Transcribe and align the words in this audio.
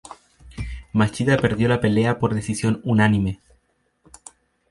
Machida 0.93 1.37
perdió 1.37 1.67
la 1.69 1.79
pelea 1.79 2.17
por 2.17 2.33
decisión 2.33 2.81
unánime. 2.83 3.39